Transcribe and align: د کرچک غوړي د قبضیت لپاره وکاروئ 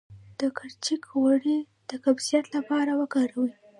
د 0.39 0.41
کرچک 0.57 1.01
غوړي 1.15 1.59
د 1.89 1.91
قبضیت 2.05 2.45
لپاره 2.55 2.91
وکاروئ 3.01 3.53